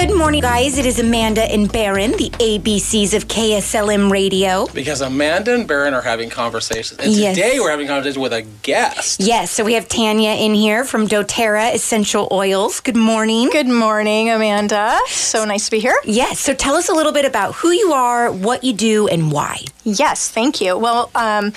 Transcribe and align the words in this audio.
Good 0.00 0.16
morning, 0.16 0.40
guys. 0.40 0.78
It 0.78 0.86
is 0.86 0.98
Amanda 0.98 1.42
and 1.42 1.70
Baron, 1.70 2.12
the 2.12 2.30
ABCs 2.30 3.12
of 3.14 3.28
KSLM 3.28 4.10
Radio. 4.10 4.66
Because 4.72 5.00
Amanda 5.02 5.54
and 5.54 5.68
Baron 5.68 5.92
are 5.92 6.00
having 6.00 6.30
conversations. 6.30 6.98
And 6.98 7.12
Yes. 7.12 7.36
today 7.36 7.60
we're 7.60 7.70
having 7.70 7.86
conversations 7.86 8.18
with 8.18 8.32
a 8.32 8.40
guest. 8.62 9.20
Yes, 9.20 9.50
so 9.52 9.62
we 9.62 9.74
have 9.74 9.88
Tanya 9.88 10.30
in 10.30 10.54
here 10.54 10.84
from 10.84 11.06
doTERRA 11.06 11.74
Essential 11.74 12.26
Oils. 12.32 12.80
Good 12.80 12.96
morning. 12.96 13.50
Good 13.50 13.68
morning, 13.68 14.30
Amanda. 14.30 14.98
So 15.08 15.44
nice 15.44 15.66
to 15.66 15.70
be 15.72 15.78
here. 15.78 15.98
Yes, 16.04 16.40
so 16.40 16.54
tell 16.54 16.74
us 16.74 16.88
a 16.88 16.94
little 16.94 17.12
bit 17.12 17.26
about 17.26 17.54
who 17.56 17.70
you 17.70 17.92
are, 17.92 18.32
what 18.32 18.64
you 18.64 18.72
do, 18.72 19.06
and 19.08 19.30
why. 19.30 19.60
Yes, 19.84 20.28
thank 20.30 20.60
you. 20.62 20.76
Well, 20.78 21.10
um, 21.14 21.52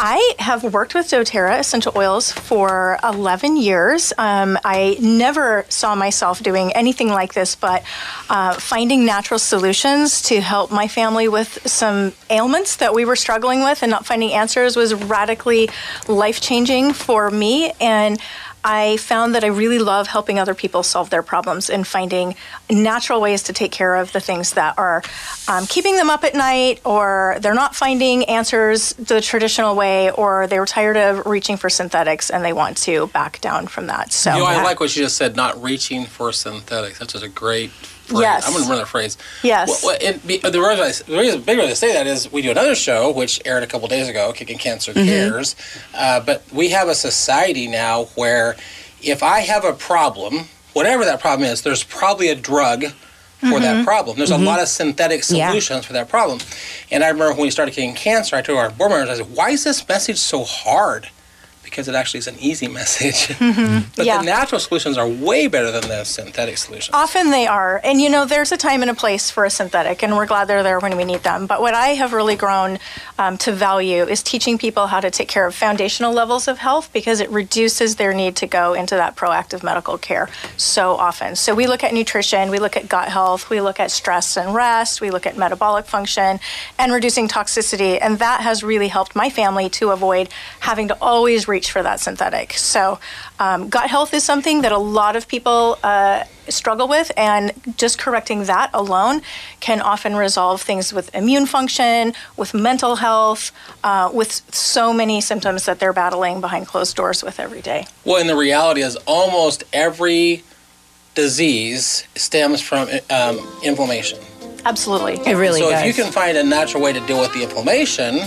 I 0.00 0.34
have 0.38 0.62
worked 0.62 0.94
with 0.94 1.08
doTERRA 1.08 1.58
essential 1.58 1.92
oils 1.96 2.30
for 2.30 3.00
11 3.02 3.56
years. 3.56 4.12
Um, 4.16 4.56
I 4.64 4.96
never 5.00 5.66
saw 5.70 5.96
myself 5.96 6.40
doing 6.40 6.72
anything 6.74 7.08
like 7.08 7.34
this, 7.34 7.56
but 7.56 7.82
uh, 8.30 8.54
finding 8.54 9.04
natural 9.04 9.40
solutions 9.40 10.22
to 10.22 10.40
help 10.40 10.70
my 10.70 10.86
family 10.86 11.26
with 11.26 11.68
some 11.68 12.12
ailments 12.30 12.76
that 12.76 12.94
we 12.94 13.04
were 13.04 13.16
struggling 13.16 13.64
with 13.64 13.82
and 13.82 13.90
not 13.90 14.06
finding 14.06 14.32
answers 14.32 14.76
was 14.76 14.94
radically 14.94 15.68
life 16.06 16.40
changing 16.40 16.92
for 16.92 17.28
me. 17.32 17.72
And 17.80 18.20
I 18.68 18.98
found 18.98 19.34
that 19.34 19.44
I 19.44 19.46
really 19.46 19.78
love 19.78 20.08
helping 20.08 20.38
other 20.38 20.54
people 20.54 20.82
solve 20.82 21.08
their 21.08 21.22
problems 21.22 21.70
and 21.70 21.86
finding 21.86 22.34
natural 22.68 23.18
ways 23.18 23.42
to 23.44 23.54
take 23.54 23.72
care 23.72 23.96
of 23.96 24.12
the 24.12 24.20
things 24.20 24.52
that 24.52 24.78
are 24.78 25.02
um, 25.48 25.66
keeping 25.66 25.96
them 25.96 26.10
up 26.10 26.22
at 26.22 26.34
night, 26.34 26.82
or 26.84 27.38
they're 27.40 27.54
not 27.54 27.74
finding 27.74 28.24
answers 28.26 28.92
the 28.92 29.22
traditional 29.22 29.74
way, 29.74 30.10
or 30.10 30.46
they 30.48 30.60
were 30.60 30.66
tired 30.66 30.98
of 30.98 31.24
reaching 31.24 31.56
for 31.56 31.70
synthetics 31.70 32.28
and 32.28 32.44
they 32.44 32.52
want 32.52 32.76
to 32.76 33.06
back 33.06 33.40
down 33.40 33.68
from 33.68 33.86
that. 33.86 34.12
So, 34.12 34.34
You 34.34 34.40
know, 34.40 34.44
I 34.44 34.62
like 34.62 34.80
what 34.80 34.94
you 34.94 35.02
just 35.02 35.16
said, 35.16 35.34
not 35.34 35.60
reaching 35.62 36.04
for 36.04 36.30
synthetics. 36.30 36.98
That's 36.98 37.14
just 37.14 37.24
a 37.24 37.28
great 37.30 37.70
phrase. 38.08 38.20
Yes. 38.22 38.46
I'm 38.46 38.52
going 38.52 38.64
to 38.64 38.70
run 38.70 38.78
that 38.78 38.88
phrase. 38.88 39.16
Yes. 39.42 39.82
Well, 39.84 39.96
and 40.02 40.24
be, 40.26 40.38
the, 40.38 40.60
reason 40.60 40.84
I, 40.84 40.92
the 41.10 41.18
reason, 41.18 41.42
big 41.42 41.56
reason 41.56 41.70
I 41.70 41.74
say 41.74 41.92
that 41.92 42.06
is 42.06 42.30
we 42.32 42.42
do 42.42 42.50
another 42.50 42.74
show, 42.74 43.10
which 43.12 43.40
aired 43.44 43.62
a 43.62 43.66
couple 43.66 43.86
days 43.88 44.08
ago, 44.08 44.32
Kicking 44.32 44.58
Cancer 44.58 44.92
Mm-hmm. 44.92 45.06
Cares. 45.08 45.56
Uh, 45.94 46.20
but 46.20 46.42
we 46.52 46.70
have 46.70 46.88
a 46.88 46.94
society 46.94 47.68
now 47.68 48.04
where 48.16 48.56
if 49.02 49.22
I 49.22 49.40
have 49.40 49.64
a 49.64 49.72
problem, 49.72 50.46
whatever 50.72 51.04
that 51.04 51.20
problem 51.20 51.48
is, 51.48 51.62
there's 51.62 51.84
probably 51.84 52.28
a 52.28 52.34
drug 52.34 52.84
for 52.84 53.46
Mm-hmm. 53.46 53.62
that 53.62 53.84
problem. 53.84 54.16
There's 54.16 54.32
a 54.32 54.38
lot 54.38 54.60
of 54.60 54.66
synthetic 54.66 55.22
Yeah. 55.30 55.48
solutions 55.50 55.84
for 55.84 55.92
that 55.92 56.08
problem. 56.08 56.40
And 56.90 57.04
I 57.04 57.08
remember 57.08 57.32
when 57.34 57.42
we 57.42 57.50
started 57.52 57.72
Kicking 57.72 57.94
Cancer, 57.94 58.34
I 58.34 58.42
told 58.42 58.58
our 58.58 58.70
board 58.70 58.90
members, 58.90 59.10
I 59.10 59.22
said, 59.22 59.32
why 59.36 59.50
is 59.50 59.62
this 59.62 59.86
message 59.88 60.18
so 60.18 60.42
hard? 60.42 61.08
Because 61.78 61.86
it 61.86 61.94
actually 61.94 62.18
is 62.18 62.26
an 62.26 62.34
easy 62.40 62.66
message. 62.80 63.28
but 63.38 63.38
Mm-hmm. 63.38 64.02
Yeah. 64.02 64.18
the 64.18 64.24
natural 64.24 64.60
solutions 64.60 64.98
are 64.98 65.06
way 65.08 65.46
better 65.46 65.70
than 65.70 65.82
the 65.88 66.02
synthetic 66.02 66.58
solutions. 66.58 66.92
Often 66.92 67.30
they 67.30 67.46
are. 67.46 67.80
And 67.84 68.00
you 68.00 68.10
know, 68.10 68.24
there's 68.24 68.50
a 68.50 68.56
time 68.56 68.82
and 68.82 68.90
a 68.90 68.94
place 68.94 69.30
for 69.30 69.44
a 69.44 69.50
synthetic, 69.50 70.02
and 70.02 70.16
we're 70.16 70.26
glad 70.26 70.46
they're 70.48 70.64
there 70.64 70.80
when 70.80 70.96
we 70.96 71.04
need 71.04 71.20
them. 71.22 71.46
But 71.46 71.60
what 71.60 71.74
I 71.74 71.88
have 72.00 72.12
really 72.12 72.34
grown 72.34 72.78
um, 73.18 73.38
to 73.38 73.52
value 73.52 74.02
is 74.02 74.22
teaching 74.24 74.58
people 74.58 74.88
how 74.88 74.98
to 74.98 75.10
take 75.10 75.28
care 75.28 75.46
of 75.46 75.54
foundational 75.54 76.12
levels 76.12 76.48
of 76.48 76.58
health 76.58 76.90
because 76.92 77.20
it 77.20 77.30
reduces 77.30 77.94
their 77.96 78.12
need 78.12 78.34
to 78.36 78.46
go 78.48 78.74
into 78.74 78.96
that 78.96 79.14
proactive 79.14 79.62
medical 79.62 79.96
care 79.98 80.28
so 80.56 80.94
often. 80.96 81.36
So 81.36 81.54
we 81.54 81.66
look 81.68 81.84
at 81.84 81.94
nutrition, 81.94 82.50
we 82.50 82.58
look 82.58 82.76
at 82.76 82.88
gut 82.88 83.08
health, 83.08 83.50
we 83.50 83.60
look 83.60 83.78
at 83.78 83.90
stress 83.92 84.36
and 84.36 84.52
rest, 84.54 85.00
we 85.00 85.10
look 85.10 85.26
at 85.26 85.36
metabolic 85.36 85.86
function 85.86 86.40
and 86.78 86.92
reducing 86.92 87.28
toxicity. 87.28 87.98
And 88.00 88.18
that 88.18 88.40
has 88.40 88.64
really 88.64 88.88
helped 88.88 89.14
my 89.14 89.30
family 89.30 89.68
to 89.70 89.90
avoid 89.90 90.28
having 90.60 90.88
to 90.88 90.96
always 91.00 91.46
reach 91.46 91.67
for 91.70 91.82
that 91.82 92.00
synthetic. 92.00 92.52
So 92.54 92.98
um, 93.38 93.68
gut 93.68 93.88
health 93.88 94.14
is 94.14 94.24
something 94.24 94.62
that 94.62 94.72
a 94.72 94.78
lot 94.78 95.16
of 95.16 95.28
people 95.28 95.78
uh, 95.82 96.24
struggle 96.48 96.88
with, 96.88 97.12
and 97.16 97.52
just 97.76 97.98
correcting 97.98 98.44
that 98.44 98.70
alone 98.72 99.22
can 99.60 99.80
often 99.80 100.16
resolve 100.16 100.62
things 100.62 100.92
with 100.92 101.14
immune 101.14 101.46
function, 101.46 102.14
with 102.36 102.54
mental 102.54 102.96
health, 102.96 103.52
uh, 103.84 104.10
with 104.12 104.42
so 104.54 104.92
many 104.92 105.20
symptoms 105.20 105.64
that 105.66 105.78
they're 105.78 105.92
battling 105.92 106.40
behind 106.40 106.66
closed 106.66 106.96
doors 106.96 107.22
with 107.22 107.38
every 107.38 107.60
day. 107.60 107.86
Well, 108.04 108.20
and 108.20 108.28
the 108.28 108.36
reality 108.36 108.82
is 108.82 108.96
almost 109.06 109.64
every 109.72 110.42
disease 111.14 112.06
stems 112.14 112.60
from 112.62 112.88
um, 113.10 113.38
inflammation. 113.64 114.18
Absolutely. 114.64 115.14
It 115.26 115.36
really 115.36 115.60
does. 115.60 115.68
so 115.68 115.70
does. 115.70 115.82
if 115.82 115.96
you 115.96 116.02
can 116.02 116.12
find 116.12 116.36
a 116.36 116.44
natural 116.44 116.82
way 116.82 116.92
to 116.92 117.00
deal 117.06 117.20
with 117.20 117.32
the 117.32 117.42
inflammation, 117.42 118.20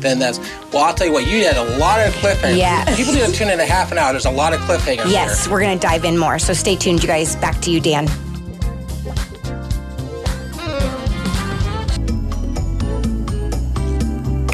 then 0.00 0.18
that's 0.18 0.38
well. 0.72 0.84
I'll 0.84 0.94
tell 0.94 1.06
you 1.06 1.12
what. 1.12 1.26
You 1.26 1.44
had 1.44 1.56
a 1.56 1.78
lot 1.78 2.06
of 2.06 2.12
cliffhangers. 2.14 2.56
Yeah. 2.56 2.84
People 2.96 3.12
need 3.12 3.26
to 3.26 3.32
tune 3.32 3.50
in 3.50 3.60
a 3.60 3.66
half 3.66 3.92
an 3.92 3.98
hour. 3.98 4.12
There's 4.12 4.26
a 4.26 4.30
lot 4.30 4.52
of 4.52 4.60
cliffhangers. 4.60 5.10
yes, 5.10 5.44
here. 5.44 5.52
we're 5.52 5.60
going 5.60 5.78
to 5.78 5.86
dive 5.86 6.04
in 6.04 6.18
more. 6.18 6.38
So 6.38 6.52
stay 6.52 6.76
tuned, 6.76 7.02
you 7.02 7.08
guys. 7.08 7.36
Back 7.36 7.60
to 7.62 7.70
you, 7.70 7.80
Dan. 7.80 8.08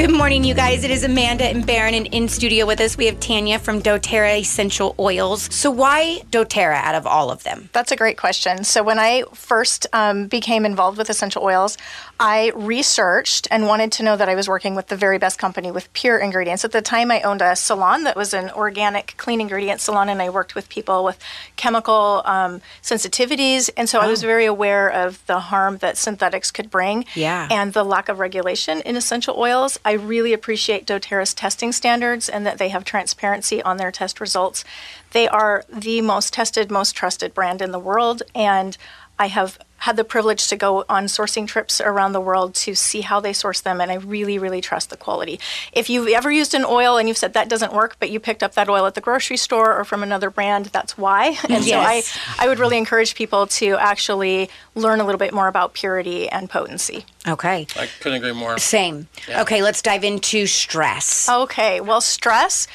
Good 0.06 0.14
morning, 0.14 0.44
you 0.44 0.54
guys. 0.54 0.84
It 0.84 0.92
is 0.92 1.02
Amanda 1.02 1.46
and 1.46 1.66
Baron, 1.66 1.92
and 1.92 2.06
in 2.14 2.28
studio 2.28 2.64
with 2.64 2.80
us 2.80 2.96
we 2.96 3.06
have 3.06 3.18
Tanya 3.18 3.58
from 3.58 3.82
doTERRA 3.82 4.38
Essential 4.38 4.94
Oils. 5.00 5.52
So, 5.52 5.68
why 5.68 6.20
doTERRA 6.30 6.76
out 6.76 6.94
of 6.94 7.08
all 7.08 7.28
of 7.28 7.42
them? 7.42 7.70
That's 7.72 7.90
a 7.90 7.96
great 7.96 8.16
question. 8.16 8.62
So, 8.62 8.84
when 8.84 9.00
I 9.00 9.24
first 9.34 9.88
um, 9.92 10.28
became 10.28 10.64
involved 10.64 10.96
with 10.96 11.10
essential 11.10 11.42
oils, 11.42 11.76
I 12.20 12.52
researched 12.54 13.48
and 13.50 13.66
wanted 13.66 13.90
to 13.92 14.04
know 14.04 14.16
that 14.16 14.28
I 14.28 14.36
was 14.36 14.48
working 14.48 14.76
with 14.76 14.86
the 14.86 14.96
very 14.96 15.18
best 15.18 15.40
company 15.40 15.72
with 15.72 15.92
pure 15.92 16.18
ingredients. 16.18 16.64
At 16.64 16.70
the 16.70 16.82
time, 16.82 17.10
I 17.10 17.22
owned 17.22 17.42
a 17.42 17.56
salon 17.56 18.04
that 18.04 18.14
was 18.14 18.32
an 18.32 18.50
organic, 18.50 19.14
clean 19.16 19.40
ingredient 19.40 19.80
salon, 19.80 20.08
and 20.08 20.22
I 20.22 20.30
worked 20.30 20.54
with 20.54 20.68
people 20.68 21.02
with 21.02 21.18
chemical 21.56 22.22
um, 22.26 22.62
sensitivities. 22.80 23.70
And 23.76 23.88
so, 23.88 23.98
I 23.98 24.06
was 24.06 24.22
very 24.22 24.46
aware 24.46 24.88
of 24.88 25.26
the 25.26 25.40
harm 25.40 25.78
that 25.78 25.96
synthetics 25.96 26.52
could 26.52 26.70
bring 26.70 27.06
Yeah. 27.16 27.48
and 27.50 27.72
the 27.72 27.84
lack 27.84 28.08
of 28.08 28.20
regulation 28.20 28.82
in 28.82 28.94
essential 28.94 29.34
oils. 29.36 29.80
I 29.84 29.95
really 29.96 30.32
appreciate 30.32 30.86
doTERRA's 30.86 31.34
testing 31.34 31.72
standards 31.72 32.28
and 32.28 32.46
that 32.46 32.58
they 32.58 32.68
have 32.68 32.84
transparency 32.84 33.62
on 33.62 33.76
their 33.76 33.90
test 33.90 34.20
results. 34.20 34.64
They 35.12 35.28
are 35.28 35.64
the 35.72 36.00
most 36.02 36.32
tested, 36.32 36.70
most 36.70 36.92
trusted 36.92 37.34
brand 37.34 37.62
in 37.62 37.72
the 37.72 37.78
world, 37.78 38.22
and 38.34 38.76
I 39.18 39.28
have 39.28 39.58
had 39.78 39.96
the 39.96 40.04
privilege 40.04 40.48
to 40.48 40.56
go 40.56 40.84
on 40.88 41.04
sourcing 41.06 41.46
trips 41.46 41.80
around 41.80 42.12
the 42.12 42.20
world 42.20 42.54
to 42.54 42.74
see 42.74 43.02
how 43.02 43.20
they 43.20 43.32
source 43.32 43.60
them, 43.60 43.80
and 43.80 43.90
I 43.90 43.94
really, 43.94 44.38
really 44.38 44.60
trust 44.60 44.90
the 44.90 44.96
quality. 44.96 45.38
If 45.72 45.90
you've 45.90 46.08
ever 46.08 46.30
used 46.30 46.54
an 46.54 46.64
oil 46.64 46.96
and 46.96 47.08
you've 47.08 47.18
said 47.18 47.34
that 47.34 47.48
doesn't 47.48 47.72
work, 47.72 47.96
but 48.00 48.10
you 48.10 48.18
picked 48.18 48.42
up 48.42 48.54
that 48.54 48.68
oil 48.68 48.86
at 48.86 48.94
the 48.94 49.00
grocery 49.00 49.36
store 49.36 49.76
or 49.78 49.84
from 49.84 50.02
another 50.02 50.30
brand, 50.30 50.66
that's 50.66 50.96
why. 50.96 51.36
And 51.48 51.64
Yes. 51.64 52.06
so 52.06 52.20
I, 52.40 52.44
I 52.44 52.48
would 52.48 52.58
really 52.58 52.76
encourage 52.78 53.14
people 53.14 53.46
to 53.46 53.76
actually 53.76 54.50
learn 54.74 55.00
a 55.00 55.04
little 55.04 55.18
bit 55.18 55.32
more 55.32 55.48
about 55.48 55.74
purity 55.74 56.28
and 56.28 56.50
potency. 56.50 57.04
Okay. 57.26 57.66
I 57.76 57.88
couldn't 58.00 58.18
agree 58.18 58.32
more. 58.32 58.58
Same. 58.58 59.08
Yeah. 59.28 59.42
Okay, 59.42 59.62
let's 59.62 59.80
dive 59.82 60.04
into 60.04 60.46
stress. 60.46 61.28
Okay, 61.28 61.80
well, 61.80 62.00
stress 62.00 62.66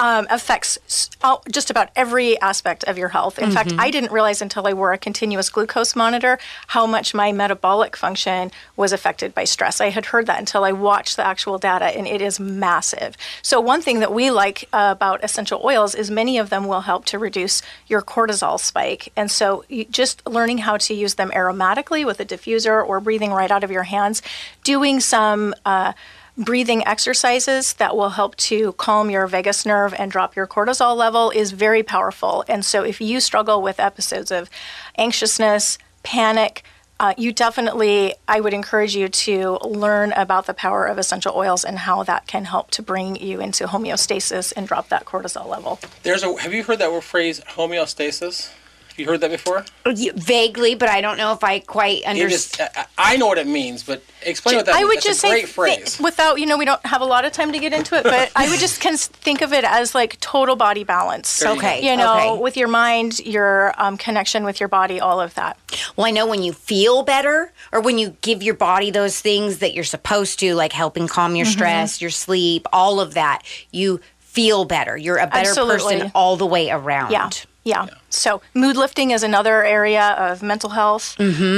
um, 0.00 0.26
affects 0.30 1.10
all, 1.22 1.44
just 1.52 1.70
about 1.70 1.90
every 1.94 2.40
aspect 2.40 2.84
of 2.84 2.96
your 2.96 3.10
health. 3.10 3.38
In 3.38 3.50
fact, 3.52 3.74
I 3.78 3.90
didn't 3.90 4.10
realize 4.10 4.40
until 4.40 4.66
I 4.66 4.72
wore 4.72 4.94
a 4.94 4.98
continuous 4.98 5.50
glucose 5.50 5.94
monitor 5.94 6.38
how 6.68 6.86
much 6.86 7.12
my 7.12 7.32
metabolic 7.32 7.96
function 7.96 8.50
was 8.76 8.94
affected 8.94 9.34
by 9.34 9.44
stress. 9.44 9.78
I 9.78 9.90
had 9.90 10.06
heard 10.06 10.26
that 10.26 10.38
until 10.38 10.64
I 10.64 10.72
watched 10.72 11.16
the 11.16 11.26
actual 11.26 11.58
data, 11.58 11.84
and 11.84 12.06
it 12.06 12.22
is 12.22 12.40
massive. 12.40 13.14
So, 13.42 13.60
one 13.60 13.82
thing 13.82 14.00
that 14.00 14.12
we 14.12 14.30
like 14.30 14.68
uh, 14.72 14.88
about 14.96 15.22
essential 15.22 15.60
oils 15.62 15.94
is 15.94 16.10
many 16.10 16.38
of 16.38 16.48
them 16.48 16.66
will 16.66 16.80
help 16.80 17.04
to 17.06 17.18
reduce 17.18 17.60
your 17.86 18.00
cortisol 18.00 18.58
spike. 18.58 19.12
And 19.16 19.30
so, 19.30 19.64
you, 19.68 19.84
just 19.84 20.26
learning 20.26 20.58
how 20.58 20.78
to 20.78 20.94
use 20.94 21.14
them 21.14 21.30
aromatically 21.32 22.06
with 22.06 22.20
a 22.20 22.24
diffuser 22.24 22.82
or 22.86 23.00
breathing 23.00 23.32
right 23.32 23.50
out 23.50 23.64
of 23.64 23.70
your 23.70 23.82
hands, 23.82 24.22
doing 24.64 24.98
some 25.00 25.54
uh, 25.66 25.92
breathing 26.36 26.86
exercises 26.86 27.74
that 27.74 27.96
will 27.96 28.10
help 28.10 28.36
to 28.36 28.72
calm 28.72 29.10
your 29.10 29.26
vagus 29.26 29.66
nerve 29.66 29.94
and 29.98 30.10
drop 30.10 30.36
your 30.36 30.46
cortisol 30.46 30.96
level 30.96 31.30
is 31.30 31.52
very 31.52 31.82
powerful. 31.82 32.44
And 32.48 32.64
so, 32.64 32.82
if 32.82 33.00
you 33.00 33.20
struggle 33.20 33.62
with 33.62 33.80
episodes 33.80 34.30
of 34.30 34.50
anxiousness, 34.96 35.78
panic, 36.02 36.62
uh, 37.00 37.14
you 37.16 37.32
definitely, 37.32 38.14
I 38.28 38.40
would 38.40 38.52
encourage 38.52 38.94
you 38.94 39.08
to 39.08 39.58
learn 39.64 40.12
about 40.12 40.46
the 40.46 40.52
power 40.52 40.84
of 40.84 40.98
essential 40.98 41.34
oils 41.34 41.64
and 41.64 41.78
how 41.78 42.02
that 42.02 42.26
can 42.26 42.44
help 42.44 42.70
to 42.72 42.82
bring 42.82 43.16
you 43.16 43.40
into 43.40 43.66
homeostasis 43.66 44.52
and 44.54 44.68
drop 44.68 44.90
that 44.90 45.06
cortisol 45.06 45.48
level. 45.48 45.80
There's 46.02 46.22
a. 46.22 46.36
Have 46.42 46.52
you 46.52 46.62
heard 46.62 46.78
that 46.78 46.92
word 46.92 47.04
phrase 47.04 47.40
homeostasis? 47.40 48.50
Have 49.00 49.06
you 49.06 49.12
heard 49.12 49.20
that 49.22 49.30
before? 49.30 49.64
Vaguely, 50.14 50.74
but 50.74 50.88
I 50.90 51.00
don't 51.00 51.16
know 51.16 51.32
if 51.32 51.42
I 51.42 51.60
quite 51.60 52.04
understand. 52.04 52.70
I, 52.76 52.86
I 52.98 53.16
know 53.16 53.28
what 53.28 53.38
it 53.38 53.46
means, 53.46 53.82
but 53.82 54.02
explain 54.22 54.56
what 54.56 54.66
that 54.66 54.74
I 54.74 54.84
would 54.84 54.96
That's 54.96 55.06
just 55.06 55.18
a 55.20 55.22
say, 55.22 55.30
great 55.30 55.46
thi- 55.46 55.52
phrase. 55.52 55.98
without, 56.00 56.38
you 56.38 56.44
know, 56.46 56.58
we 56.58 56.64
don't 56.66 56.84
have 56.84 57.00
a 57.00 57.06
lot 57.06 57.24
of 57.24 57.32
time 57.32 57.52
to 57.52 57.58
get 57.58 57.72
into 57.72 57.94
it, 57.96 58.04
but 58.04 58.30
I 58.36 58.48
would 58.50 58.60
just 58.60 58.80
cons- 58.82 59.06
think 59.06 59.40
of 59.40 59.52
it 59.54 59.64
as 59.64 59.94
like 59.94 60.20
total 60.20 60.54
body 60.56 60.84
balance. 60.84 61.38
There 61.38 61.54
you 61.54 61.60
go. 61.60 61.66
Okay. 61.66 61.90
You 61.90 61.96
know, 61.96 62.32
okay. 62.34 62.42
with 62.42 62.56
your 62.58 62.68
mind, 62.68 63.20
your 63.20 63.72
um, 63.80 63.96
connection 63.96 64.44
with 64.44 64.60
your 64.60 64.68
body, 64.68 65.00
all 65.00 65.20
of 65.20 65.34
that. 65.34 65.56
Well, 65.96 66.06
I 66.06 66.10
know 66.10 66.26
when 66.26 66.42
you 66.42 66.52
feel 66.52 67.02
better 67.02 67.52
or 67.72 67.80
when 67.80 67.96
you 67.98 68.16
give 68.20 68.42
your 68.42 68.54
body 68.54 68.90
those 68.90 69.18
things 69.18 69.58
that 69.58 69.72
you're 69.74 69.84
supposed 69.84 70.38
to, 70.40 70.54
like 70.54 70.72
helping 70.72 71.08
calm 71.08 71.30
Mm-hmm. 71.30 71.36
your 71.36 71.46
stress, 71.46 72.00
your 72.00 72.10
sleep, 72.10 72.66
all 72.72 73.00
of 73.00 73.14
that, 73.14 73.42
you 73.70 74.00
feel 74.18 74.64
better. 74.64 74.96
You're 74.96 75.18
a 75.18 75.26
better 75.26 75.48
Absolutely. 75.50 75.94
person 75.98 76.12
all 76.14 76.36
the 76.36 76.46
way 76.46 76.70
around. 76.70 77.12
Yeah. 77.12 77.30
Yeah. 77.62 77.86
So 78.08 78.40
mood 78.54 78.76
lifting 78.76 79.10
is 79.10 79.22
another 79.22 79.62
area 79.64 80.12
of 80.18 80.42
mental 80.42 80.70
health, 80.70 81.14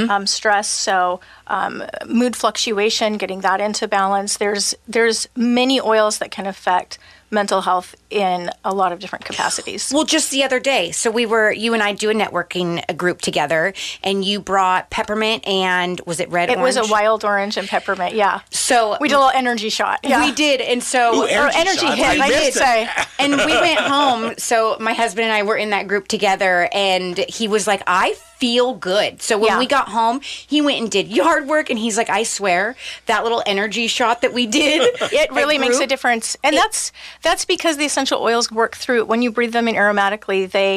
um, 0.09 0.27
stress. 0.27 0.67
So 0.67 1.21
um, 1.47 1.83
mood 2.05 2.35
fluctuation, 2.35 3.17
getting 3.17 3.41
that 3.41 3.61
into 3.61 3.87
balance. 3.87 4.37
There's 4.37 4.75
there's 4.87 5.27
many 5.35 5.79
oils 5.79 6.17
that 6.19 6.29
can 6.29 6.45
affect 6.45 6.99
mental 7.33 7.61
health 7.61 7.95
in 8.09 8.49
a 8.63 8.73
lot 8.73 8.91
of 8.91 8.99
different 8.99 9.25
capacities. 9.25 9.91
Well, 9.93 10.05
just 10.05 10.31
the 10.31 10.43
other 10.43 10.59
day, 10.59 10.91
so 10.91 11.11
we 11.11 11.25
were 11.25 11.51
you 11.51 11.73
and 11.73 11.81
I 11.83 11.93
do 11.93 12.09
a 12.09 12.13
networking 12.13 12.83
a 12.87 12.93
group 12.93 13.19
together, 13.21 13.73
and 14.03 14.23
you 14.23 14.39
brought 14.39 14.89
peppermint 14.89 15.45
and 15.47 15.99
was 16.05 16.19
it 16.19 16.29
red? 16.29 16.49
it 16.49 16.59
was 16.59 16.77
a 16.77 16.85
wild 16.87 17.25
orange 17.25 17.57
and 17.57 17.67
peppermint. 17.67 18.15
Yeah. 18.15 18.41
So 18.51 18.97
We 19.01 19.07
did 19.09 19.15
a 19.15 19.17
little 19.17 19.31
energy 19.31 19.69
shot. 19.69 19.99
Yeah. 20.03 20.23
We 20.23 20.31
did, 20.31 20.61
and 20.61 20.81
so 20.83 21.23
Ooh, 21.23 21.25
energy 21.25 21.57
energy 21.57 21.87
hit, 21.87 22.19
I 22.21 22.25
I 22.25 22.29
did 22.29 22.53
say. 22.53 22.87
and 23.19 23.31
we 23.35 23.45
went 23.59 23.79
home. 23.79 24.33
So 24.37 24.77
my 24.79 24.93
husband 24.93 25.25
and 25.25 25.33
I 25.33 25.43
were 25.43 25.57
in 25.57 25.71
that 25.71 25.87
group 25.87 26.07
together, 26.07 26.69
and 26.71 27.17
he 27.17 27.47
was 27.47 27.65
like, 27.67 27.81
"I 27.87 28.15
feel 28.43 28.69
good." 28.91 29.13
So 29.27 29.33
when 29.43 29.51
Yeah. 29.51 29.59
we 29.63 29.67
got 29.77 29.87
home, 29.99 30.17
he 30.53 30.59
went 30.67 30.77
and 30.81 30.89
did 30.97 31.07
yard 31.21 31.43
work, 31.53 31.65
and 31.71 31.77
he's 31.83 31.97
like, 32.01 32.09
"I 32.19 32.23
swear 32.37 32.75
that 33.11 33.19
little 33.25 33.43
energy 33.55 33.87
shot 33.87 34.17
that 34.23 34.33
we 34.39 34.45
did, 34.61 34.79
it 35.21 35.29
really 35.39 35.57
makes 35.65 35.79
a 35.79 35.87
difference 35.93 36.27
and 36.45 36.53
that's 36.61 36.91
that's 37.27 37.45
because 37.45 37.75
the 37.77 37.85
essential 37.91 38.19
oils 38.29 38.45
work 38.61 38.73
through 38.81 39.01
when 39.11 39.21
you 39.25 39.29
breathe 39.37 39.53
them 39.57 39.67
in 39.67 39.75
aromatically 39.75 40.39
they 40.57 40.71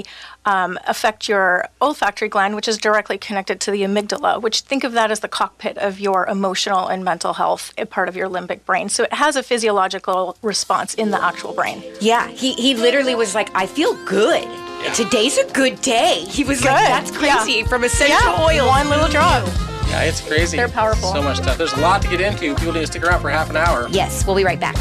um, 0.55 0.73
affect 0.87 1.21
your 1.33 1.47
olfactory 1.87 2.29
gland 2.35 2.53
which 2.57 2.69
is 2.73 2.77
directly 2.79 3.19
connected 3.19 3.57
to 3.65 3.71
the 3.75 3.83
amygdala 3.89 4.33
which 4.47 4.57
think 4.71 4.83
of 4.85 4.93
that 4.99 5.11
as 5.11 5.21
the 5.21 5.29
cockpit 5.41 5.77
of 5.79 5.99
your 6.07 6.27
emotional 6.37 6.87
and 6.93 7.01
mental 7.13 7.33
health 7.35 7.65
a 7.79 7.87
part 7.87 8.09
of 8.11 8.15
your 8.21 8.29
limbic 8.37 8.61
brain 8.69 8.89
so 8.89 9.01
it 9.09 9.13
has 9.25 9.35
a 9.37 9.43
physiological 9.43 10.37
response 10.53 10.91
in 11.03 11.09
the 11.15 11.21
actual 11.31 11.53
brain 11.53 11.79
Yeah, 12.01 12.25
he 12.43 12.49
he 12.65 12.71
literally 12.87 13.15
was 13.23 13.35
like, 13.39 13.49
"I 13.63 13.67
feel 13.67 13.93
good." 14.17 14.47
Today's 14.95 15.37
a 15.39 15.45
good 15.53 15.81
day. 15.83 16.25
He 16.29 16.45
was 16.45 16.65
like, 16.65 16.87
"That's 16.87 17.11
crazy." 17.11 17.59
Yeah. 17.59 17.67
From 17.67 17.85
essential 17.85 18.17
yeah 18.17 18.45
oil, 18.45 18.67
one 18.69 18.89
little 18.89 19.09
drop 19.09 19.47
Yeah, 19.89 20.03
it's 20.03 20.21
crazy. 20.21 20.57
They're 20.57 20.69
powerful. 20.69 21.13
So 21.13 21.23
much 21.23 21.39
stuff. 21.39 21.59
There's 21.59 21.73
a 21.73 21.81
lot 21.81 22.03
to 22.03 22.09
get 22.09 22.21
into. 22.21 22.55
People 22.55 22.73
need 22.73 22.81
to 22.81 22.87
stick 22.87 23.05
around 23.05 23.21
for 23.21 23.31
half 23.31 23.51
an 23.51 23.57
hour. 23.57 23.89
Yes, 23.91 24.27
we'll 24.27 24.37
be 24.37 24.45
right 24.45 24.61
back. 24.61 24.77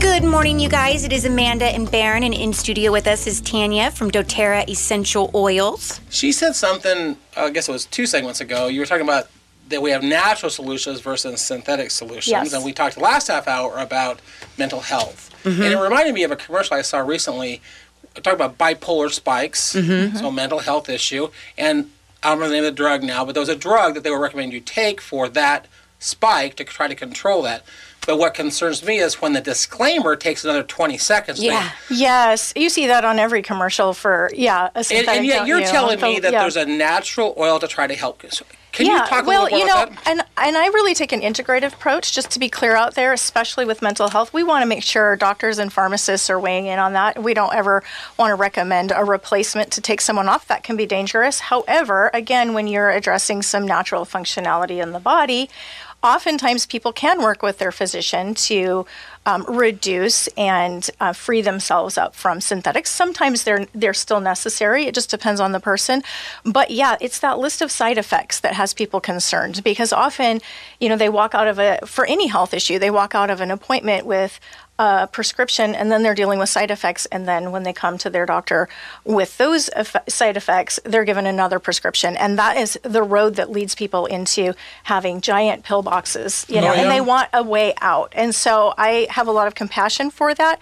Good 0.00 0.24
morning, 0.24 0.60
you 0.60 0.68
guys. 0.68 1.04
It 1.04 1.12
is 1.12 1.24
Amanda 1.24 1.64
and 1.64 1.90
Baron, 1.90 2.24
and 2.24 2.34
in 2.34 2.52
studio 2.52 2.92
with 2.92 3.06
us 3.06 3.26
is 3.26 3.40
Tanya 3.40 3.90
from 3.90 4.10
doTERRA 4.10 4.68
Essential 4.68 5.30
Oils. 5.34 5.98
She 6.10 6.30
said 6.30 6.54
something, 6.54 7.16
uh, 7.36 7.44
I 7.44 7.50
guess 7.50 7.70
it 7.70 7.72
was 7.72 7.86
two 7.86 8.04
segments 8.04 8.42
ago. 8.42 8.66
You 8.66 8.80
were 8.80 8.86
talking 8.86 9.04
about 9.04 9.28
that 9.70 9.80
we 9.80 9.90
have 9.90 10.02
natural 10.02 10.50
solutions 10.50 11.00
versus 11.00 11.40
synthetic 11.40 11.90
solutions. 11.90 12.28
Yes. 12.28 12.52
And 12.52 12.64
we 12.64 12.72
talked 12.72 12.96
the 12.96 13.00
last 13.02 13.28
half 13.28 13.48
hour 13.48 13.78
about 13.78 14.20
mental 14.58 14.80
health. 14.80 15.30
Mm-hmm. 15.44 15.62
And 15.62 15.72
it 15.72 15.78
reminded 15.78 16.14
me 16.14 16.22
of 16.24 16.30
a 16.30 16.36
commercial 16.36 16.76
I 16.76 16.82
saw 16.82 16.98
recently 16.98 17.62
talking 18.16 18.32
about 18.34 18.58
bipolar 18.58 19.10
spikes, 19.10 19.74
Mm-hmm. 19.74 20.16
so 20.16 20.30
mental 20.30 20.58
health 20.58 20.88
issue. 20.88 21.28
And 21.56 21.90
I 22.22 22.28
don't 22.30 22.38
remember 22.38 22.48
the 22.48 22.54
name 22.60 22.64
of 22.68 22.72
the 22.72 22.76
drug 22.76 23.02
now, 23.02 23.24
but 23.24 23.32
there 23.34 23.40
was 23.40 23.48
a 23.48 23.56
drug 23.56 23.94
that 23.94 24.02
they 24.02 24.10
were 24.10 24.20
recommending 24.20 24.52
you 24.52 24.60
take 24.60 25.00
for 25.00 25.28
that 25.30 25.66
spike 26.00 26.56
to 26.56 26.64
try 26.64 26.88
to 26.88 26.94
control 26.94 27.42
that. 27.42 27.64
But 28.06 28.18
what 28.18 28.34
concerns 28.34 28.82
me 28.84 28.98
is 28.98 29.20
when 29.22 29.34
the 29.34 29.40
disclaimer 29.42 30.16
takes 30.16 30.42
another 30.44 30.62
20 30.62 30.98
seconds. 30.98 31.38
to- 31.38 31.44
Yeah. 31.44 31.70
yes 31.90 32.52
you 32.56 32.68
see 32.70 32.86
that 32.88 33.04
on 33.04 33.18
every 33.18 33.42
commercial 33.42 33.92
for 33.92 34.30
yeah 34.34 34.70
a 34.74 34.78
And, 34.78 34.86
synthetic, 34.86 35.18
and 35.18 35.26
yet 35.26 35.46
you're 35.46 35.60
you? 35.60 35.66
telling 35.66 36.00
me 36.00 36.18
that 36.18 36.32
yeah. 36.32 36.40
there's 36.40 36.56
a 36.56 36.64
natural 36.64 37.34
oil 37.38 37.58
to 37.60 37.68
try 37.68 37.86
to 37.86 37.94
help. 37.94 38.22
Can 38.80 38.86
yeah, 38.86 39.02
you 39.02 39.08
talk 39.08 39.24
a 39.24 39.26
well, 39.26 39.50
you 39.50 39.66
know, 39.66 39.86
and 40.06 40.22
and 40.38 40.56
I 40.56 40.66
really 40.68 40.94
take 40.94 41.12
an 41.12 41.20
integrative 41.20 41.74
approach. 41.74 42.12
Just 42.12 42.30
to 42.30 42.38
be 42.38 42.48
clear 42.48 42.74
out 42.74 42.94
there, 42.94 43.12
especially 43.12 43.66
with 43.66 43.82
mental 43.82 44.08
health, 44.08 44.32
we 44.32 44.42
want 44.42 44.62
to 44.62 44.66
make 44.66 44.82
sure 44.82 45.16
doctors 45.16 45.58
and 45.58 45.70
pharmacists 45.70 46.30
are 46.30 46.40
weighing 46.40 46.64
in 46.64 46.78
on 46.78 46.94
that. 46.94 47.22
We 47.22 47.34
don't 47.34 47.54
ever 47.54 47.82
want 48.18 48.30
to 48.30 48.36
recommend 48.36 48.90
a 48.96 49.04
replacement 49.04 49.70
to 49.72 49.82
take 49.82 50.00
someone 50.00 50.28
off. 50.28 50.48
That 50.48 50.62
can 50.62 50.76
be 50.76 50.86
dangerous. 50.86 51.40
However, 51.40 52.10
again, 52.14 52.54
when 52.54 52.66
you're 52.66 52.90
addressing 52.90 53.42
some 53.42 53.66
natural 53.66 54.06
functionality 54.06 54.82
in 54.82 54.92
the 54.92 55.00
body, 55.00 55.50
oftentimes 56.02 56.66
people 56.66 56.92
can 56.92 57.22
work 57.22 57.42
with 57.42 57.58
their 57.58 57.72
physician 57.72 58.34
to 58.34 58.86
um, 59.26 59.44
reduce 59.48 60.28
and 60.28 60.90
uh, 60.98 61.12
free 61.12 61.42
themselves 61.42 61.98
up 61.98 62.14
from 62.14 62.40
synthetics. 62.40 62.90
Sometimes 62.90 63.44
they're 63.44 63.66
they're 63.74 63.94
still 63.94 64.20
necessary. 64.20 64.86
It 64.86 64.94
just 64.94 65.10
depends 65.10 65.40
on 65.40 65.52
the 65.52 65.60
person. 65.60 66.02
But 66.44 66.70
yeah, 66.70 66.96
it's 67.00 67.18
that 67.20 67.38
list 67.38 67.60
of 67.60 67.70
side 67.70 67.98
effects 67.98 68.40
that 68.40 68.54
has 68.54 68.72
people 68.72 69.00
concerned 69.00 69.62
because 69.62 69.92
often, 69.92 70.40
you 70.80 70.88
know, 70.88 70.96
they 70.96 71.10
walk 71.10 71.34
out 71.34 71.48
of 71.48 71.58
a 71.58 71.80
for 71.84 72.06
any 72.06 72.28
health 72.28 72.54
issue, 72.54 72.78
they 72.78 72.90
walk 72.90 73.14
out 73.14 73.30
of 73.30 73.40
an 73.40 73.50
appointment 73.50 74.06
with 74.06 74.40
a 74.80 75.06
prescription 75.16 75.74
and 75.74 75.86
then 75.92 76.00
they're 76.02 76.14
dealing 76.22 76.38
with 76.38 76.48
side 76.48 76.70
effects 76.70 77.04
and 77.12 77.22
then 77.30 77.42
when 77.52 77.62
they 77.64 77.72
come 77.72 77.96
to 77.98 78.08
their 78.08 78.24
doctor 78.34 78.60
with 79.04 79.36
those 79.36 79.68
eff- 79.82 80.04
side 80.08 80.36
effects 80.36 80.74
they're 80.90 81.04
given 81.04 81.26
another 81.26 81.58
prescription. 81.58 82.16
And 82.16 82.38
that 82.38 82.56
is 82.56 82.78
the 82.96 83.02
road 83.16 83.32
that 83.38 83.50
leads 83.50 83.74
people 83.74 84.06
into 84.06 84.54
having 84.84 85.20
giant 85.20 85.64
pill 85.64 85.82
boxes 85.82 86.46
you 86.48 86.60
know 86.62 86.70
Oh, 86.70 86.74
yeah. 86.74 86.82
and 86.82 86.90
they 86.90 87.00
want 87.14 87.28
a 87.32 87.42
way 87.42 87.68
out. 87.94 88.12
And 88.16 88.34
so 88.34 88.72
i 88.78 89.06
have 89.10 89.26
a 89.28 89.32
lot 89.38 89.46
of 89.48 89.54
compassion 89.54 90.10
for 90.10 90.34
that. 90.34 90.56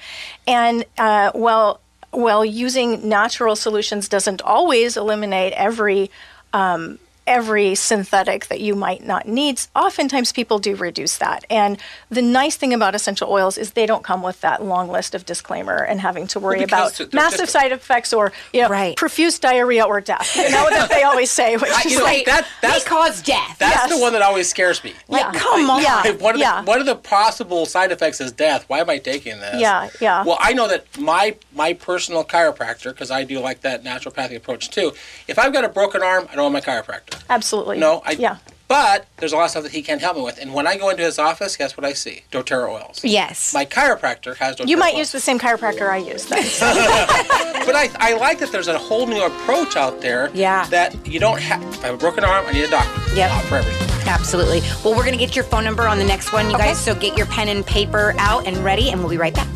And 0.47 0.85
uh, 1.07 1.31
well 1.35 1.81
well 2.13 2.43
using 2.45 3.09
natural 3.09 3.55
solutions 3.67 4.09
doesn't 4.09 4.41
always 4.43 4.97
eliminate 4.97 5.53
every 5.53 6.11
um, 6.53 6.99
every 7.29 7.75
synthetic 7.75 8.47
that 8.49 8.61
you 8.61 8.75
might 8.75 9.05
not 9.05 9.29
need. 9.29 9.61
Oftentimes, 9.77 10.33
people 10.33 10.59
do 10.59 10.75
reduce 10.75 11.19
that. 11.19 11.45
And 11.51 11.79
the 12.11 12.23
nice 12.23 12.57
thing 12.57 12.73
about 12.73 12.95
essential 12.95 13.31
oils 13.31 13.59
is 13.59 13.73
they 13.73 13.87
don't 13.87 14.03
come 14.03 14.23
with 14.23 14.41
that 14.41 14.65
long 14.65 14.89
list 14.89 15.15
of 15.15 15.27
disclaimer 15.27 15.77
and 15.77 16.01
having 16.01 16.27
to 16.29 16.41
worry 16.41 16.57
Well, 16.59 16.65
about 16.65 17.13
massive 17.13 17.41
just- 17.41 17.53
side 17.53 17.71
effects 17.71 18.13
or 18.13 18.33
you 18.53 18.63
know 18.63 18.69
Right. 18.69 18.97
profuse 18.97 19.39
diarrhea 19.39 19.85
or 19.85 20.01
death. 20.01 20.35
You 20.37 20.51
know 20.51 20.71
that 20.71 20.89
they 20.89 21.03
always 21.03 21.31
say, 21.31 21.57
which 21.57 21.71
I- 21.71 21.83
is 21.87 21.99
know, 21.99 22.05
like, 22.05 22.25
that, 22.25 22.47
that's, 22.63 22.83
they 22.85 22.89
cause 22.89 23.23
death. 23.23 23.57
that's 23.59 23.77
yes. 23.77 23.91
the 23.91 23.99
one 23.99 24.15
that 24.15 24.23
always 24.23 24.49
scares 24.49 24.83
me. 24.83 24.95
like, 25.09 25.21
yeah. 25.21 25.33
come 25.39 25.69
on. 25.71 25.83
Yeah. 25.83 26.11
One 26.13 26.35
of, 26.35 26.41
yeah. 26.41 26.63
the, 26.63 26.67
one 26.67 26.81
of 26.81 26.87
the 26.87 26.97
possible 26.97 27.67
side 27.67 27.93
effects 27.93 28.21
is 28.21 28.33
death. 28.33 28.65
Why 28.69 28.79
am 28.81 28.89
I 28.89 28.99
taking 28.99 29.39
this? 29.41 29.61
Yeah, 29.61 29.91
yeah. 30.01 30.25
Well, 30.25 30.39
I 30.41 30.55
know 30.55 30.67
that 30.69 30.87
my 30.99 31.37
my 31.53 31.75
personal 31.75 32.25
chiropractor, 32.25 32.91
because 32.91 33.11
I 33.11 33.25
do 33.25 33.39
like 33.41 33.61
that 33.61 33.85
naturopathic 33.85 34.37
approach 34.37 34.71
too. 34.71 34.93
If 35.27 35.39
I've 35.39 35.53
got 35.53 35.65
a 35.65 35.69
broken 35.69 36.03
arm, 36.03 36.27
I 36.31 36.35
don't 36.37 36.53
want 36.53 36.67
my 36.67 36.73
chiropractor. 36.73 37.18
Absolutely. 37.31 37.79
No, 37.79 38.03
I. 38.05 38.13
yeah. 38.13 38.39
But 38.69 39.07
there's 39.17 39.33
a 39.33 39.37
lot 39.37 39.45
of 39.45 39.51
stuff 39.53 39.63
that 39.63 39.73
he 39.73 39.81
can't 39.81 39.99
help 40.03 40.19
me 40.19 40.23
with. 40.23 40.37
And 40.39 40.53
when 40.53 40.67
I 40.67 40.77
go 40.77 40.91
into 40.91 41.03
his 41.03 41.19
office, 41.19 41.57
guess 41.57 41.75
what 41.75 41.87
I 41.87 41.95
see? 41.95 42.25
DoTerra 42.31 42.69
oils. 42.69 43.03
Yes. 43.03 43.55
My 43.55 43.65
chiropractor 43.65 44.37
has 44.37 44.57
DoTerra 44.57 44.69
You 44.69 44.77
might 44.77 44.91
oils. 44.93 44.99
use 44.99 45.13
the 45.13 45.21
same 45.21 45.39
chiropractor 45.39 45.89
I 45.89 45.97
use 45.97 46.27
then. 46.27 46.43
But 47.69 47.77
I, 47.77 47.91
I 47.99 48.15
like 48.17 48.39
that 48.39 48.51
there's 48.53 48.69
a 48.69 48.79
whole 48.79 49.07
new 49.07 49.23
approach 49.25 49.77
out 49.77 50.01
there. 50.01 50.31
Yeah. 50.35 50.67
That 50.69 51.07
you 51.07 51.19
don't 51.19 51.39
have. 51.41 51.63
If 51.63 51.83
I 51.85 51.87
have 51.89 51.95
a 51.97 51.99
broken 51.99 52.25
arm, 52.25 52.45
I 52.47 52.53
need 52.53 52.65
a 52.65 52.69
doctor. 52.71 53.15
Yep. 53.15 53.31
Not 53.31 53.45
for 53.45 53.57
everything. 53.57 53.89
Absolutely. 54.09 54.61
Well, 54.85 54.95
we're 54.97 55.05
going 55.05 55.19
to 55.19 55.23
get 55.23 55.35
your 55.37 55.45
phone 55.45 55.65
number 55.65 55.87
on 55.89 55.99
the 55.99 56.05
next 56.05 56.33
one, 56.33 56.47
you 56.49 56.55
Okay. 56.57 56.69
guys. 56.69 56.79
So 56.83 56.95
get 56.95 57.17
your 57.17 57.27
pen 57.27 57.49
and 57.49 57.65
paper 57.67 58.15
out 58.19 58.47
and 58.47 58.57
ready, 58.59 58.91
and 58.91 59.01
we'll 59.01 59.11
be 59.11 59.19
right 59.19 59.35
back. 59.35 59.49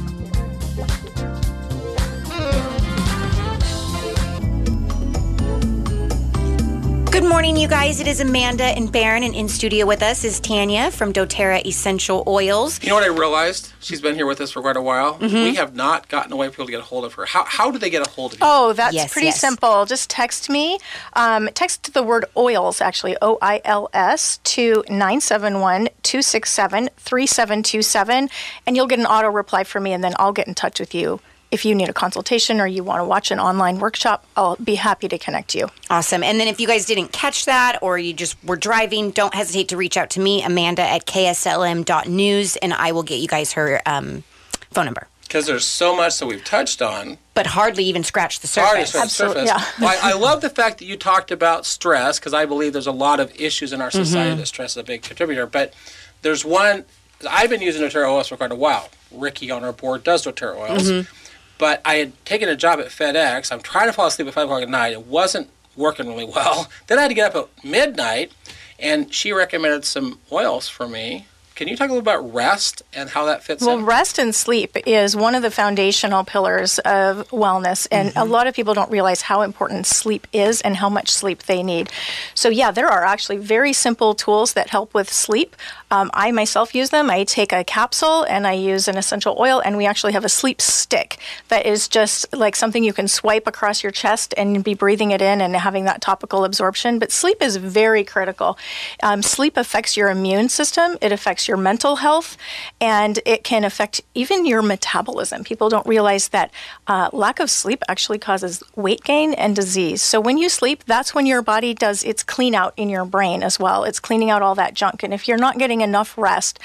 Morning, 7.33 7.57
you 7.57 7.67
guys. 7.67 7.99
It 7.99 8.07
is 8.07 8.21
Amanda 8.21 8.63
and 8.65 8.93
Baron, 8.93 9.23
and 9.23 9.35
in 9.35 9.49
studio 9.49 9.87
with 9.87 10.03
us 10.03 10.23
is 10.23 10.39
Tanya 10.39 10.91
from 10.91 11.15
doTERRA 11.15 11.65
Essential 11.65 12.23
Oils. 12.27 12.79
You 12.83 12.91
know 12.91 12.97
what 12.97 13.05
I 13.05 13.07
realized? 13.07 13.73
She's 13.81 14.03
been 14.03 14.15
here 14.15 14.27
with 14.27 14.39
us 14.43 14.51
for 14.51 14.61
quite 14.61 14.77
a 14.77 14.83
while. 14.83 15.15
Mm-hmm. 15.15 15.35
We 15.35 15.55
have 15.55 15.75
not 15.75 16.11
gotten 16.11 16.31
a 16.31 16.37
way 16.37 16.49
for 16.49 16.53
people 16.53 16.67
to 16.67 16.73
get 16.73 16.81
a 16.83 16.85
hold 16.85 17.07
of 17.07 17.15
her. 17.15 17.25
How, 17.25 17.45
how 17.47 17.71
do 17.71 17.79
they 17.79 17.89
get 17.89 18.07
a 18.07 18.11
hold 18.11 18.35
of 18.35 18.41
you? 18.41 18.47
Oh, 18.47 18.75
that's 18.75 18.95
Yes, 18.95 19.11
pretty 19.11 19.29
yes. 19.29 19.41
simple. 19.41 19.87
Just 19.87 20.11
text 20.11 20.51
me. 20.51 20.79
Um, 21.15 21.49
text 21.55 21.95
the 21.95 22.03
word 22.03 22.27
oils, 22.37 22.83
actually, 22.83 23.17
O 23.23 23.39
I 23.41 23.63
L 23.65 23.89
S, 23.95 24.37
to 24.45 24.85
971 24.91 25.89
267 26.03 26.91
3727, 26.99 28.29
and 28.67 28.77
you'll 28.77 28.87
get 28.87 28.99
an 28.99 29.07
auto 29.07 29.29
reply 29.29 29.65
from 29.65 29.85
me, 29.85 29.95
and 29.95 30.05
then 30.05 30.13
I'll 30.19 30.33
get 30.35 30.49
in 30.49 30.55
touch 30.55 30.79
with 30.79 30.95
you. 30.95 31.19
If 31.53 31.67
you 31.67 31.75
need 31.75 31.91
a 31.91 31.93
consultation 31.93 32.61
or 32.63 32.67
you 32.67 32.83
want 32.83 33.01
to 33.01 33.05
watch 33.05 33.31
an 33.31 33.39
online 33.39 33.79
workshop, 33.79 34.25
I'll 34.37 34.57
be 34.57 34.77
happy 34.77 35.07
to 35.09 35.19
connect 35.19 35.55
you. 35.55 35.69
Awesome. 35.91 36.23
And 36.23 36.41
then 36.41 36.49
if 36.49 36.59
you 36.59 36.67
guys 36.67 36.87
didn't 36.87 37.13
catch 37.13 37.45
that 37.45 37.79
or 37.83 37.99
you 37.99 38.15
just 38.15 38.43
were 38.43 38.57
driving, 38.57 39.11
don't 39.11 39.35
hesitate 39.35 39.69
to 39.69 39.77
reach 39.77 39.99
out 39.99 40.09
to 40.11 40.21
me, 40.21 40.43
Amanda 40.43 40.81
at 40.83 41.05
kslm.news, 41.07 42.57
and 42.57 42.73
I 42.73 42.93
will 42.93 43.03
get 43.03 43.21
you 43.21 43.29
guys 43.29 43.53
her 43.53 43.83
um, 43.85 44.25
phone 44.71 44.87
number. 44.87 45.09
Because 45.25 45.45
there's 45.47 45.67
so 45.67 45.95
much 45.95 46.19
that 46.21 46.27
we've 46.27 46.43
touched 46.45 46.81
on. 46.81 47.19
But 47.35 47.47
hardly 47.49 47.85
even 47.85 48.03
scratched 48.03 48.41
the 48.41 48.49
Sorry 48.49 48.81
to 48.81 48.87
surface. 48.87 48.93
the 49.19 49.25
Absolutely, 49.25 49.47
surface. 49.49 49.65
yeah. 49.79 49.85
Well, 49.87 49.99
I, 50.03 50.11
I 50.11 50.15
love 50.15 50.41
the 50.41 50.51
fact 50.51 50.79
that 50.79 50.87
you 50.87 50.97
talked 50.97 51.31
about 51.31 51.67
stress 51.67 52.19
because 52.19 52.33
I 52.35 52.47
believe 52.47 52.73
there's 52.73 52.87
a 52.87 52.93
lot 52.93 53.21
of 53.21 53.31
issues 53.39 53.73
in 53.75 53.81
our 53.83 53.89
Mm-hmm. 53.91 54.05
society 54.05 54.37
that 54.37 54.47
stress 54.47 54.71
is 54.73 54.77
a 54.79 54.85
big 54.85 55.03
contributor. 55.03 55.47
But 55.47 55.75
there's 56.23 56.45
one. 56.47 56.85
I've 57.29 57.51
been 57.51 57.61
using 57.63 57.83
doTERRA 57.83 58.09
oils 58.11 58.29
for 58.29 58.37
quite 58.39 58.53
a 58.53 58.57
while. 58.57 58.89
Ricky 59.11 59.51
on 59.51 59.65
our 59.65 59.73
board 59.73 60.03
does 60.03 60.25
doTERRA 60.27 60.57
oils. 60.71 60.91
Mm-hmm. 60.91 61.17
But 61.63 61.81
I 61.85 61.95
had 61.95 62.25
taken 62.25 62.49
a 62.49 62.57
job 62.57 62.81
at 62.81 62.87
FedEx. 62.87 63.53
I'm 63.53 63.61
trying 63.61 63.87
to 63.87 63.93
fall 63.93 64.09
asleep 64.09 64.27
at 64.27 64.35
5 64.35 64.47
o'clock 64.47 64.63
at 64.65 64.69
night. 64.69 64.95
It 64.95 65.07
wasn't 65.07 65.49
working 65.77 66.09
really 66.09 66.25
well. 66.37 66.69
Then 66.89 66.99
I 66.99 67.03
had 67.03 67.09
to 67.09 67.15
get 67.15 67.37
up 67.37 67.49
at 67.61 67.65
midnight, 67.65 68.33
and 68.81 69.15
she 69.15 69.33
recommended 69.33 69.85
some 69.85 70.19
oils 70.33 70.69
for 70.69 70.89
me 70.89 71.29
Can 71.55 71.69
you 71.69 71.77
talk 71.77 71.91
a 71.91 71.93
little 71.93 71.99
about 71.99 72.33
rest 72.33 72.83
and 72.95 73.11
how 73.11 73.27
that 73.27 73.43
fits 73.43 73.63
Well, 73.63 73.77
in? 73.77 73.81
Well, 73.81 73.87
rest 73.87 74.19
and 74.19 74.35
sleep 74.35 74.77
is 74.87 75.15
one 75.15 75.35
of 75.35 75.43
the 75.43 75.51
foundational 75.51 76.25
pillars 76.25 76.79
of 76.81 77.29
wellness, 77.29 77.87
and 77.91 78.13
a 78.17 78.25
lot 78.25 78.47
of 78.47 78.55
people 78.55 78.75
don't 78.75 78.91
realize 78.91 79.23
how 79.23 79.43
important 79.43 79.87
sleep 79.87 80.27
is 80.33 80.61
and 80.63 80.77
how 80.77 80.89
much 80.89 81.11
sleep 81.11 81.43
they 81.45 81.63
need. 81.63 81.91
So, 82.35 82.49
yeah, 82.49 82.71
there 82.71 82.89
are 82.89 83.05
actually 83.05 83.37
very 83.37 83.73
simple 83.73 84.15
tools 84.15 84.55
that 84.55 84.71
help 84.71 84.95
with 84.95 85.13
sleep. 85.13 85.55
Um, 85.91 86.11
I 86.15 86.33
myself 86.33 86.75
use 86.75 86.89
them. 86.89 87.11
I 87.11 87.25
take 87.25 87.53
a 87.53 87.65
capsule 87.65 88.25
and 88.25 88.47
I 88.47 88.53
use 88.53 88.89
an 88.89 88.97
essential 88.97 89.37
oil, 89.39 89.61
and 89.63 89.77
we 89.77 89.85
actually 89.85 90.15
have 90.15 90.25
a 90.25 90.31
sleep 90.31 90.61
stick 90.61 91.19
that 91.49 91.67
is 91.67 91.87
just 91.87 92.35
like 92.35 92.57
something 92.57 92.83
you 92.83 92.95
can 92.95 93.09
swipe 93.09 93.47
across 93.47 93.83
your 93.83 93.93
chest 93.93 94.33
and 94.39 94.65
be 94.65 94.73
breathing 94.73 95.11
it 95.11 95.21
in 95.21 95.43
and 95.43 95.55
having 95.55 95.85
that 95.85 96.01
topical 96.01 96.45
absorption. 96.45 96.99
But 96.99 97.13
sleep 97.13 97.43
is 97.43 97.57
very 97.57 98.05
critical. 98.05 98.57
Um, 99.03 99.21
sleep 99.21 99.59
affects 99.59 99.97
your 99.97 100.09
immune 100.09 100.49
system, 100.49 100.97
it 101.03 101.13
affects 101.13 101.42
your 101.49 101.57
mental 101.57 101.97
health, 101.97 102.37
and 102.81 103.21
it 103.25 103.45
can 103.45 103.65
affect 103.65 104.01
even 104.15 104.47
your 104.47 104.63
metabolism. 104.63 105.45
People 105.45 105.69
don't 105.69 105.87
realize 105.87 106.29
that 106.29 106.51
uh, 106.87 107.11
lack 107.13 107.41
of 107.41 107.51
sleep 107.51 107.83
actually 107.89 108.19
causes 108.19 108.63
weight 108.77 109.03
gain 109.05 109.35
and 109.35 109.55
disease. 109.57 110.03
So 110.03 110.21
when 110.21 110.39
you 110.39 110.49
sleep, 110.49 110.85
that's 110.85 111.15
when 111.15 111.27
your 111.27 111.43
body 111.43 111.75
does 111.75 112.05
its 112.05 112.23
clean 112.23 112.55
out 112.55 112.75
in 112.77 112.89
your 112.89 113.05
brain 113.05 113.43
as 113.43 113.59
well. 113.59 113.85
It's 113.85 114.01
cleaning 114.01 114.31
out 114.31 114.43
all 114.43 114.55
that 114.57 114.75
junk. 114.75 115.03
And 115.03 115.13
if 115.13 115.29
you're 115.29 115.39
not 115.39 115.59
getting 115.59 115.81
enough 115.81 116.17
rest, 116.17 116.59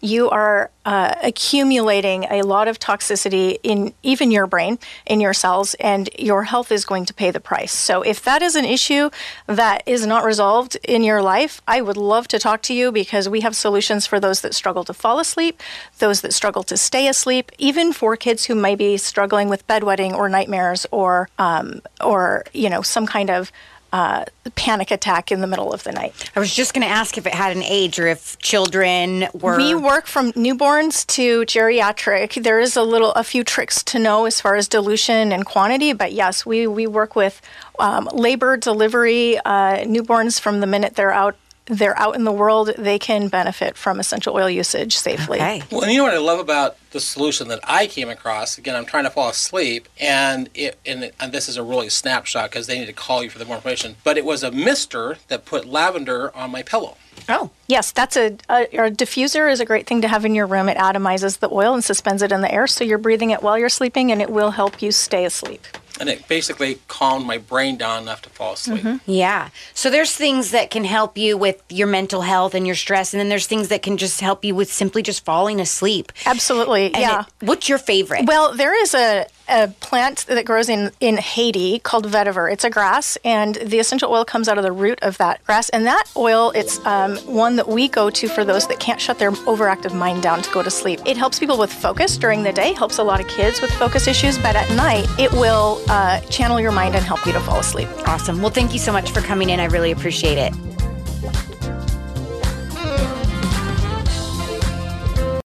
you 0.00 0.30
are 0.30 0.70
uh, 0.84 1.14
accumulating 1.22 2.24
a 2.24 2.42
lot 2.42 2.68
of 2.68 2.78
toxicity 2.78 3.58
in 3.62 3.92
even 4.02 4.30
your 4.30 4.46
brain, 4.46 4.78
in 5.06 5.20
your 5.20 5.34
cells, 5.34 5.74
and 5.74 6.08
your 6.18 6.44
health 6.44 6.70
is 6.70 6.84
going 6.84 7.04
to 7.04 7.12
pay 7.12 7.30
the 7.30 7.40
price. 7.40 7.72
So, 7.72 8.02
if 8.02 8.22
that 8.22 8.40
is 8.40 8.54
an 8.54 8.64
issue 8.64 9.10
that 9.46 9.82
is 9.86 10.06
not 10.06 10.24
resolved 10.24 10.76
in 10.84 11.02
your 11.02 11.20
life, 11.20 11.60
I 11.66 11.80
would 11.80 11.96
love 11.96 12.28
to 12.28 12.38
talk 12.38 12.62
to 12.62 12.74
you 12.74 12.92
because 12.92 13.28
we 13.28 13.40
have 13.40 13.56
solutions 13.56 14.06
for 14.06 14.20
those 14.20 14.40
that 14.42 14.54
struggle 14.54 14.84
to 14.84 14.94
fall 14.94 15.18
asleep, 15.18 15.60
those 15.98 16.20
that 16.20 16.32
struggle 16.32 16.62
to 16.64 16.76
stay 16.76 17.08
asleep, 17.08 17.50
even 17.58 17.92
for 17.92 18.16
kids 18.16 18.44
who 18.44 18.54
may 18.54 18.74
be 18.74 18.96
struggling 18.96 19.48
with 19.48 19.66
bedwetting 19.66 20.12
or 20.12 20.28
nightmares 20.28 20.86
or, 20.90 21.28
um, 21.38 21.82
or 22.00 22.44
you 22.52 22.70
know, 22.70 22.82
some 22.82 23.06
kind 23.06 23.30
of 23.30 23.50
uh, 23.92 24.24
panic 24.54 24.90
attack 24.90 25.32
in 25.32 25.40
the 25.40 25.46
middle 25.46 25.72
of 25.72 25.82
the 25.84 25.92
night. 25.92 26.30
I 26.36 26.40
was 26.40 26.54
just 26.54 26.74
going 26.74 26.86
to 26.86 26.92
ask 26.92 27.16
if 27.16 27.26
it 27.26 27.34
had 27.34 27.56
an 27.56 27.62
age 27.62 27.98
or 27.98 28.06
if 28.06 28.38
children 28.38 29.28
were. 29.32 29.56
We 29.56 29.74
work 29.74 30.06
from 30.06 30.32
newborns 30.32 31.06
to 31.08 31.42
geriatric. 31.42 32.42
There 32.42 32.60
is 32.60 32.76
a 32.76 32.82
little, 32.82 33.12
a 33.12 33.24
few 33.24 33.44
tricks 33.44 33.82
to 33.84 33.98
know 33.98 34.26
as 34.26 34.40
far 34.40 34.56
as 34.56 34.68
dilution 34.68 35.32
and 35.32 35.46
quantity, 35.46 35.92
but 35.92 36.12
yes, 36.12 36.44
we 36.44 36.66
we 36.66 36.86
work 36.86 37.16
with 37.16 37.40
um, 37.78 38.08
labor, 38.12 38.56
delivery, 38.56 39.38
uh, 39.38 39.78
newborns 39.84 40.40
from 40.40 40.60
the 40.60 40.66
minute 40.66 40.94
they're 40.94 41.12
out. 41.12 41.36
They're 41.68 41.98
out 41.98 42.14
in 42.14 42.24
the 42.24 42.32
world. 42.32 42.72
They 42.78 42.98
can 42.98 43.28
benefit 43.28 43.76
from 43.76 44.00
essential 44.00 44.34
oil 44.34 44.48
usage 44.48 44.96
safely. 44.96 45.38
Okay. 45.38 45.62
Well, 45.70 45.82
and 45.82 45.92
you 45.92 45.98
know 45.98 46.04
what 46.04 46.14
I 46.14 46.18
love 46.18 46.38
about 46.38 46.76
the 46.90 47.00
solution 47.00 47.48
that 47.48 47.60
I 47.64 47.86
came 47.86 48.08
across? 48.08 48.56
Again, 48.56 48.74
I'm 48.74 48.86
trying 48.86 49.04
to 49.04 49.10
fall 49.10 49.28
asleep, 49.28 49.88
and 50.00 50.48
it, 50.54 50.78
and, 50.86 51.04
it, 51.04 51.14
and 51.20 51.32
this 51.32 51.48
is 51.48 51.56
a 51.56 51.62
really 51.62 51.90
snapshot 51.90 52.50
because 52.50 52.66
they 52.66 52.78
need 52.78 52.86
to 52.86 52.92
call 52.92 53.22
you 53.22 53.30
for 53.30 53.38
the 53.38 53.44
more 53.44 53.56
information. 53.56 53.96
But 54.02 54.16
it 54.16 54.24
was 54.24 54.42
a 54.42 54.50
mister 54.50 55.18
that 55.28 55.44
put 55.44 55.66
lavender 55.66 56.34
on 56.34 56.50
my 56.50 56.62
pillow. 56.62 56.96
Oh. 57.28 57.50
Yes, 57.66 57.92
that's 57.92 58.16
a, 58.16 58.36
a, 58.48 58.62
a 58.64 58.90
diffuser 58.90 59.52
is 59.52 59.60
a 59.60 59.66
great 59.66 59.86
thing 59.86 60.00
to 60.00 60.08
have 60.08 60.24
in 60.24 60.34
your 60.34 60.46
room. 60.46 60.68
It 60.68 60.78
atomizes 60.78 61.40
the 61.40 61.50
oil 61.52 61.74
and 61.74 61.84
suspends 61.84 62.22
it 62.22 62.32
in 62.32 62.40
the 62.40 62.52
air, 62.52 62.66
so 62.66 62.84
you're 62.84 62.96
breathing 62.96 63.30
it 63.30 63.42
while 63.42 63.58
you're 63.58 63.68
sleeping, 63.68 64.10
and 64.10 64.22
it 64.22 64.30
will 64.30 64.52
help 64.52 64.80
you 64.80 64.90
stay 64.90 65.26
asleep. 65.26 65.66
And 66.00 66.08
it 66.08 66.28
basically 66.28 66.78
calmed 66.88 67.26
my 67.26 67.38
brain 67.38 67.76
down 67.76 68.02
enough 68.02 68.22
to 68.22 68.30
fall 68.30 68.52
asleep. 68.54 68.82
Mm-hmm. 68.82 69.10
Yeah. 69.10 69.48
So 69.74 69.90
there's 69.90 70.14
things 70.14 70.50
that 70.52 70.70
can 70.70 70.84
help 70.84 71.18
you 71.18 71.36
with 71.36 71.62
your 71.68 71.86
mental 71.88 72.20
health 72.22 72.54
and 72.54 72.66
your 72.66 72.76
stress, 72.76 73.12
and 73.12 73.20
then 73.20 73.28
there's 73.28 73.46
things 73.46 73.68
that 73.68 73.82
can 73.82 73.96
just 73.96 74.20
help 74.20 74.44
you 74.44 74.54
with 74.54 74.72
simply 74.72 75.02
just 75.02 75.24
falling 75.24 75.60
asleep. 75.60 76.12
Absolutely, 76.26 76.86
And 76.94 76.96
yeah. 77.02 77.24
it- 77.40 77.46
what's 77.46 77.68
your 77.68 77.78
favorite? 77.78 78.26
Well, 78.26 78.54
there 78.54 78.80
is 78.80 78.94
a, 78.94 79.26
a 79.48 79.68
plant 79.80 80.26
that 80.28 80.44
grows 80.44 80.68
in, 80.68 80.90
in 81.00 81.16
Haiti 81.16 81.78
called 81.78 82.06
vetiver. 82.06 82.50
It's 82.52 82.64
a 82.64 82.70
grass, 82.70 83.18
and 83.24 83.54
the 83.56 83.78
essential 83.78 84.10
oil 84.10 84.24
comes 84.24 84.48
out 84.48 84.58
of 84.58 84.64
the 84.64 84.72
root 84.72 84.98
of 85.02 85.18
that 85.18 85.44
grass. 85.44 85.68
And 85.70 85.86
that 85.86 86.04
oil, 86.16 86.50
it's 86.54 86.84
um, 86.86 87.16
one 87.18 87.56
that 87.56 87.68
we 87.68 87.88
go 87.88 88.10
to 88.10 88.28
for 88.28 88.44
those 88.44 88.66
that 88.68 88.80
can't 88.80 89.00
shut 89.00 89.18
their 89.18 89.30
overactive 89.30 89.94
mind 89.94 90.22
down 90.22 90.42
to 90.42 90.50
go 90.52 90.62
to 90.62 90.70
sleep. 90.70 91.00
It 91.06 91.16
helps 91.16 91.38
people 91.38 91.58
with 91.58 91.72
focus 91.72 92.16
during 92.16 92.42
the 92.42 92.52
day, 92.52 92.72
helps 92.72 92.98
a 92.98 93.02
lot 93.02 93.20
of 93.20 93.28
kids 93.28 93.60
with 93.60 93.70
focus 93.72 94.06
issues, 94.06 94.38
but 94.38 94.56
at 94.56 94.70
night, 94.76 95.06
it 95.18 95.32
will 95.32 95.82
uh, 95.88 96.20
channel 96.22 96.60
your 96.60 96.72
mind 96.72 96.94
and 96.94 97.04
help 97.04 97.24
you 97.26 97.32
to 97.32 97.40
fall 97.40 97.58
asleep. 97.58 97.88
awesome. 98.06 98.40
Well, 98.40 98.50
thank 98.50 98.72
you 98.72 98.78
so 98.78 98.92
much 98.92 99.10
for 99.10 99.20
coming 99.20 99.50
in. 99.50 99.60
I 99.60 99.66
really 99.66 99.92
appreciate 99.92 100.38
it. 100.38 100.52